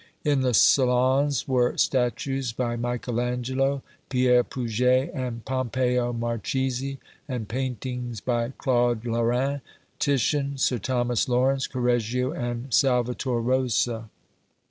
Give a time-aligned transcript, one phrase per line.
[0.23, 8.19] In the salons were statues by Michael Angelo, Pierre Puget and Pompeo Marchesi, and paintings
[8.19, 9.61] by Claude Lorraine,
[9.99, 14.09] Titian, Sir Thomas Lawrence, Correggio and Salvator Rosa.